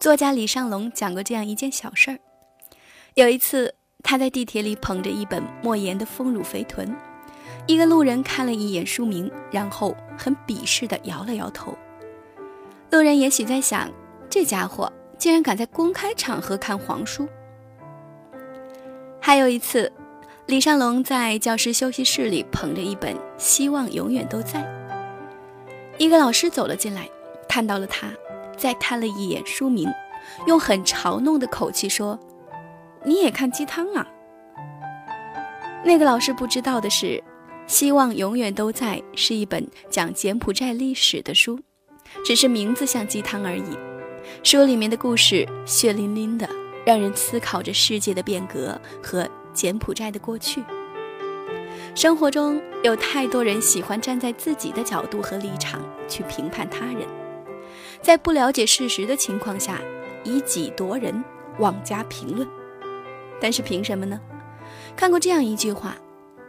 [0.00, 2.18] 作家李尚龙讲过这样一件小事儿：
[3.16, 6.88] 有一次，他在地铁里捧着一本莫言的《丰乳肥臀》，
[7.66, 11.76] 一个路人看了一眼书名，然后很鄙视地摇了摇头。
[12.90, 13.90] 路人也许在想，
[14.30, 17.28] 这家伙竟然敢在公开场合看黄书。
[19.20, 19.92] 还有一次，
[20.46, 24.62] 李尚龙在教师休息室里捧着一本《希望永远都在》，
[25.98, 27.06] 一个老师走了进来，
[27.46, 28.08] 看到了他。
[28.60, 29.88] 再看了一眼书名，
[30.46, 32.20] 用很嘲弄的口气说
[33.04, 34.06] ：“你也看鸡汤啊？”
[35.82, 37.06] 那个老师不知道的是，
[37.66, 41.58] 《希望永远都在》是一本讲柬埔寨历史的书，
[42.22, 43.78] 只是名字像鸡汤而已。
[44.42, 46.46] 书里面的故事血淋淋的，
[46.84, 50.62] 让人思考着世界的变革和柬埔寨的过去。
[51.94, 57.08] 生活中有太多人喜欢站在自己的角度和立场去评判他人。
[58.02, 59.80] 在不了解事实的情况下，
[60.24, 61.22] 以己夺人，
[61.58, 62.48] 妄加评论。
[63.40, 64.18] 但是凭什么呢？
[64.96, 65.96] 看过这样一句话：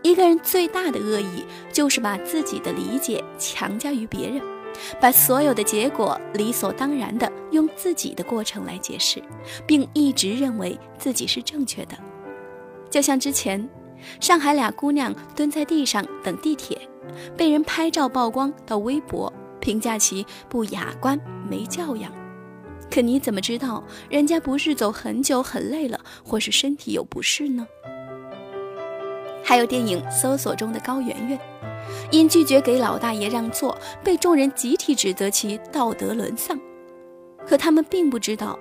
[0.02, 4.42] 一个人最大的恶意，就是把自己的理解强加于别人，
[5.00, 9.22] 把所有的结果理所当然的用自己的过程来解释，
[9.68, 11.96] 并一直认为自己是正确的。
[12.90, 13.70] 就像之前，
[14.20, 16.78] 上海俩姑娘蹲在地上等地铁，
[17.38, 19.32] 被人拍照曝光到微博。
[19.62, 21.22] 评价其不雅观、
[21.52, 22.10] 没教养，
[22.90, 27.68] 可你怎么知道人家不是走很久很累了，或是身体有不适呢？
[29.44, 31.38] 还有电影《搜索》中的高圆圆，
[32.10, 36.58] 因拒绝给老大爷让座，被众人集体指责其道德沦丧。
[37.46, 38.58] 可他们并不知道，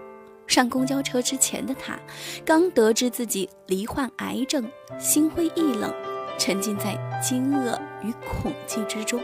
[0.49, 1.97] 上公交车之前的他，
[2.45, 5.95] 刚得知自己罹患癌症，心灰意冷，
[6.37, 9.21] 沉浸在惊愕与恐惧之中。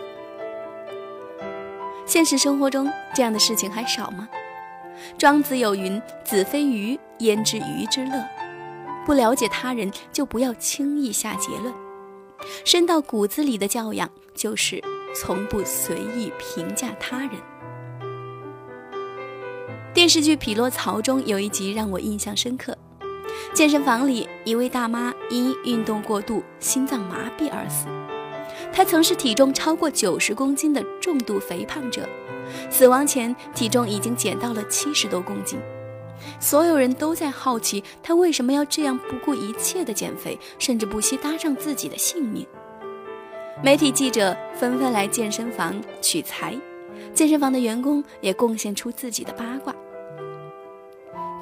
[2.06, 4.28] 现实生活中，这样的事情还少吗？
[5.18, 8.24] 庄子有云：“子非鱼，焉知鱼之乐？”
[9.04, 11.74] 不了解他人，就不要轻易下结论。
[12.64, 14.82] 深到骨子里的教养，就是
[15.14, 17.30] 从不随意评价他人。
[19.92, 22.76] 电视剧《匹诺曹》中有一集让我印象深刻：
[23.52, 27.86] 健身房里，一位大妈因运动过度，心脏麻痹而死。
[28.76, 32.06] 她曾是体重超过九十公斤的重度肥胖者，
[32.68, 35.58] 死亡前体重已经减到了七十多公斤。
[36.38, 42.46] 所有人都在好奇她为什么要这样不顾一切的减肥，甚至不惜搭上自己的性命。
[43.64, 46.54] 媒体记者纷纷来健身房取材，
[47.14, 49.74] 健身房的员工也贡献出自己的八卦。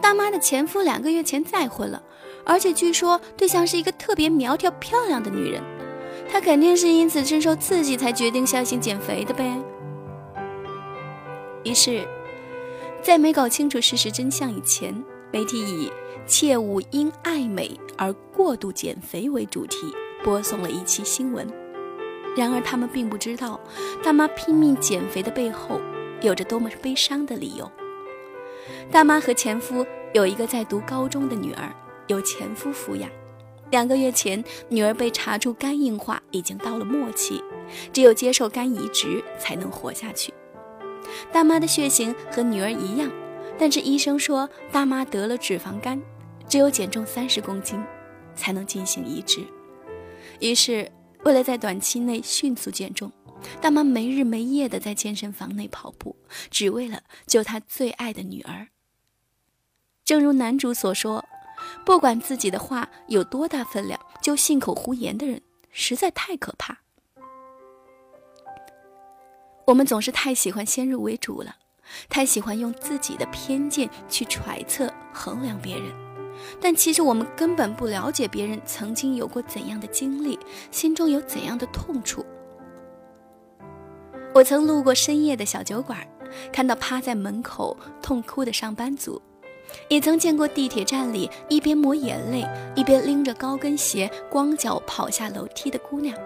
[0.01, 2.01] 大妈的前夫两个月前再婚了，
[2.45, 5.61] 而且据说对象是一个特别苗条漂亮的女人。
[6.29, 9.57] 他肯定是因此深受刺激，才决定下心减肥的呗。
[11.65, 12.07] 于是，
[13.01, 15.91] 在没搞清楚事实真相以前，媒体以
[16.27, 21.47] “切勿因爱美而过度减肥”为主题播送了一期新闻。
[22.37, 23.61] 然而，他们并不知道，
[24.03, 25.81] 大妈拼命减肥的背后
[26.21, 27.71] 有着多么悲伤的理由。
[28.91, 31.73] 大妈和前夫有一个在读高中的女儿，
[32.09, 33.09] 由前夫抚养。
[33.71, 37.43] 两个月前，女儿被查出肝硬化，已经到了末期，
[37.93, 40.33] 只有接受肝移植才能活下去。
[41.33, 43.11] 大妈的血型和女儿一样，
[43.59, 46.01] 但是医生说大妈得了脂肪肝，
[46.49, 47.83] 只有减重三十公斤
[48.37, 49.41] 才能进行移植。
[50.41, 50.91] 于是，
[51.25, 53.11] 为了在短期内迅速减重，
[53.61, 56.15] 大妈没日没夜地在健身房内跑步，
[56.51, 58.69] 只为了救她最爱的女儿。
[60.05, 61.25] 正如男主所说。
[61.85, 65.41] 不管自己的话有多大分量，就信口胡言的人
[65.71, 66.79] 实在太可怕。
[69.67, 71.57] 我们总是太喜欢先入为主了，
[72.09, 75.93] 太喜欢用自己的偏见去揣测、衡量别人，
[76.61, 80.39] 但其实我们根本不了解别人曾经有过怎样的经历，
[80.71, 82.25] 心中有怎样的痛楚。
[84.35, 86.07] 我曾路过深夜的小酒馆，
[86.53, 89.21] 看到趴在门口痛哭的上班族。
[89.89, 96.17] 也曾见过地铁站里一边抹眼泪，一边拎着高跟鞋光脚跑下楼梯的姑娘，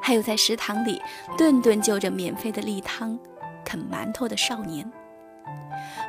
[0.00, 1.00] 还有在食堂里
[1.36, 3.18] 顿顿就着免费的例汤
[3.64, 4.90] 啃馒头的少年。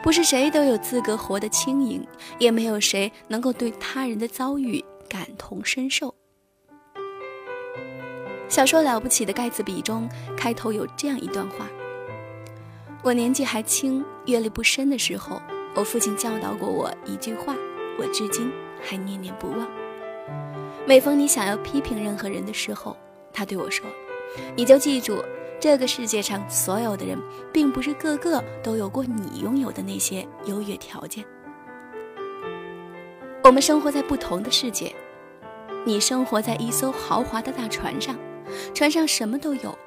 [0.03, 2.05] 不是谁都有资格活得轻盈，
[2.37, 6.13] 也没有谁能够对他人的遭遇感同身受。
[8.47, 10.07] 小说《了不起的盖茨比》中
[10.37, 11.67] 开头有这样一段话：
[13.03, 15.41] 我年纪还轻，阅历不深的时候。
[15.77, 17.55] 我父亲教导过我一句话，
[17.99, 18.51] 我至今
[18.81, 19.69] 还念念不忘。
[20.87, 22.97] 每逢你想要批评任何人的时候，
[23.31, 23.85] 他对我说
[24.57, 25.23] ：“你就记住，
[25.59, 27.15] 这个世界上所有的人，
[27.53, 31.23] 并不是个个都有过你拥有的那些优越条件。
[33.43, 34.91] 我们生活在不同的世界，
[35.85, 38.17] 你生活在一艘豪华的大船上，
[38.73, 39.77] 船上什么都有，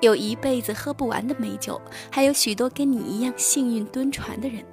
[0.00, 4.64] 有一辈子喝不完的美酒，还有许多跟你一样幸运蹲船的人。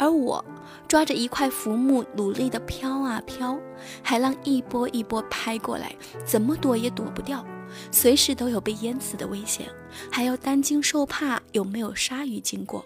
[0.00, 0.42] 而我
[0.88, 3.58] 抓着一块浮木，努力地飘啊飘，
[4.02, 5.94] 海浪一波一波拍过来，
[6.24, 7.44] 怎么躲也躲不掉，
[7.92, 9.68] 随时都有被淹死的危险，
[10.10, 12.84] 还要担惊受怕有没有鲨鱼经过。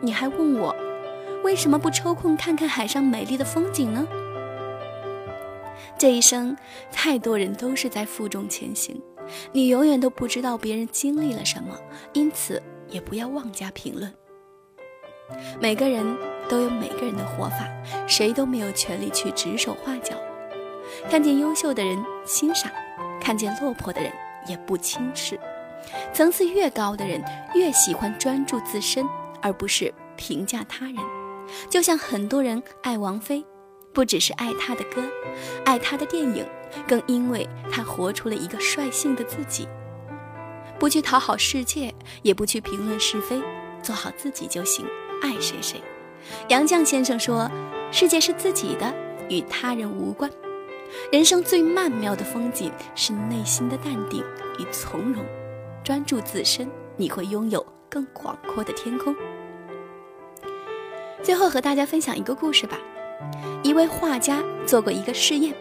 [0.00, 0.72] 你还问我？
[1.42, 4.06] 为什么不抽空看看海上美丽的风景呢？
[5.98, 6.56] 这一生，
[6.92, 9.02] 太多人都是在负重前行，
[9.50, 11.76] 你永远都不知道别人经历了什么，
[12.12, 14.14] 因此也不要妄加评论。
[15.60, 16.16] 每个人
[16.48, 17.68] 都有每个人的活法，
[18.06, 20.16] 谁都没有权利去指手画脚。
[21.10, 22.70] 看见优秀的人欣赏，
[23.20, 24.12] 看见落魄的人
[24.46, 25.38] 也不轻视。
[26.12, 27.22] 层次越高的人，
[27.54, 29.06] 越喜欢专注自身，
[29.40, 30.96] 而不是评价他人。
[31.68, 33.44] 就像很多人爱王菲，
[33.92, 35.02] 不只是爱她的歌，
[35.64, 36.44] 爱她的电影，
[36.88, 39.68] 更因为她活出了一个率性的自己，
[40.78, 43.40] 不去讨好世界，也不去评论是非，
[43.82, 44.84] 做好自己就行，
[45.22, 45.80] 爱谁谁。
[46.48, 47.50] 杨绛先生说
[47.90, 48.92] ：“世界是自己的，
[49.28, 50.30] 与他人无关。
[51.10, 54.22] 人生最曼妙的风景是内心的淡定
[54.58, 55.24] 与从容，
[55.82, 59.14] 专注自身，你会拥有更广阔的天空。”
[61.22, 62.78] 最后和大家分享一个故事吧。
[63.62, 65.52] 一位画家做过一个试验，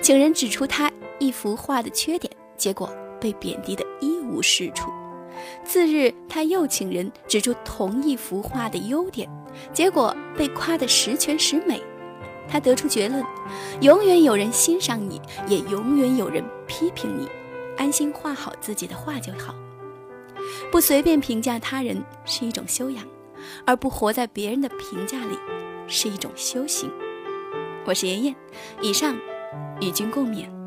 [0.00, 2.90] 请人指出他一幅画的缺点，结果
[3.20, 4.90] 被贬低的一无是处。
[5.64, 9.28] 次日，他又请人指出同一幅画的优点，
[9.72, 11.82] 结果被夸得十全十美。
[12.48, 13.24] 他得出结论：
[13.80, 17.28] 永远有人欣赏你，也永远有人批评你。
[17.76, 19.54] 安心画好自己的画就好，
[20.70, 23.04] 不随便评价他人是一种修养。
[23.66, 25.36] 而不活在别人的评价里，
[25.88, 26.88] 是一种修行。
[27.84, 28.36] 我是妍妍，
[28.80, 29.18] 以上
[29.80, 30.61] 与君共勉。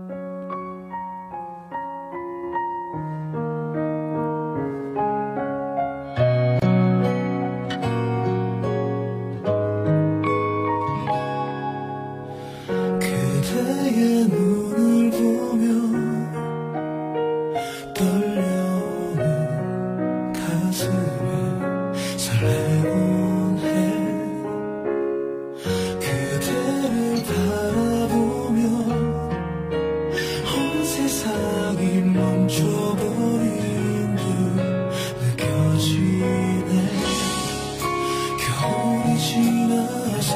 [39.17, 40.33] 지나서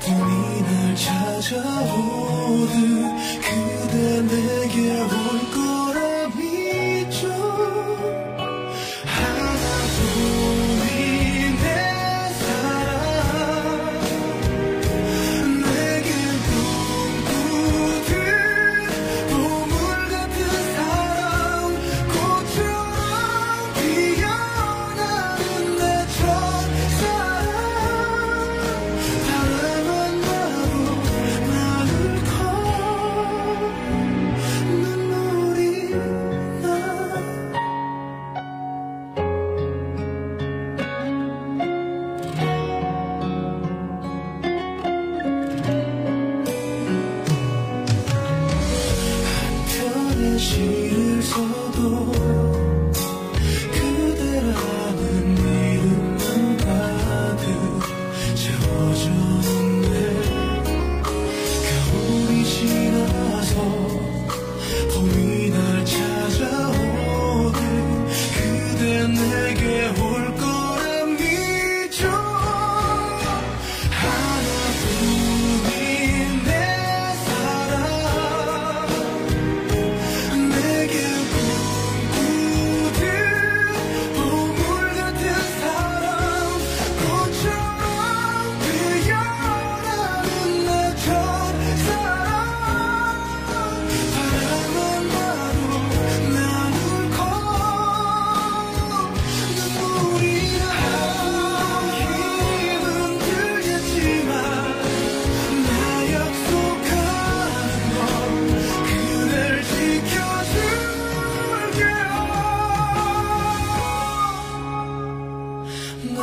[0.00, 2.72] 봄이 날 찾아오듯
[3.42, 5.21] 그대 내게 와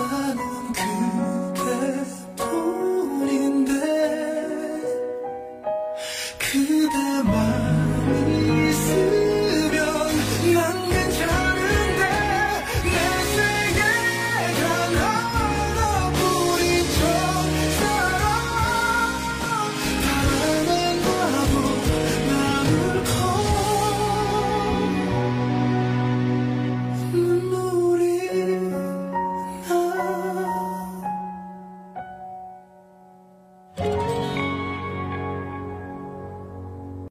[0.10, 1.09] 나는 그